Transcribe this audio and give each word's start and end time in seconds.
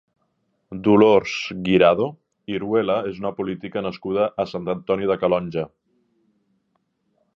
Dolors 0.85 1.33
Guirado 1.67 2.07
Iruela 2.55 2.95
és 3.11 3.19
una 3.25 3.33
política 3.41 3.85
nascuda 3.89 4.27
a 4.45 4.47
Sant 4.55 4.73
Antoni 4.75 5.11
de 5.13 5.19
Calonge. 5.25 5.67